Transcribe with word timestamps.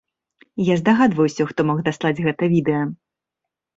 А 0.61 0.65
я 0.69 0.77
здагадваюся, 0.81 1.47
хто 1.51 1.67
мог 1.73 1.85
даслаць 1.91 2.19
гэта 2.25 2.43
відэа. 2.57 2.81